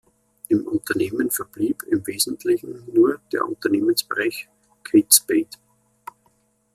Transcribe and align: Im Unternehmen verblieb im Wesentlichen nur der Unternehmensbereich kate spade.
Im 0.47 0.65
Unternehmen 0.65 1.29
verblieb 1.29 1.83
im 1.83 2.07
Wesentlichen 2.07 2.91
nur 2.91 3.19
der 3.31 3.45
Unternehmensbereich 3.45 4.49
kate 4.83 5.15
spade. 5.15 5.59